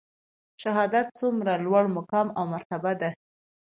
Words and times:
شهادت 0.61 1.07
څومره 1.19 1.53
لوړ 1.65 1.85
مقام 1.97 2.27
او 2.37 2.43
مرتبه 2.53 2.91
ده؟ 3.01 3.09